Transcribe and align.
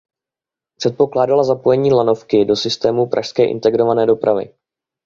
Předpokládala 0.77 1.43
zapojení 1.43 1.91
lanovky 1.93 2.45
do 2.45 2.55
systému 2.55 3.07
Pražské 3.07 3.45
integrované 3.45 4.05
dopravy. 4.05 4.53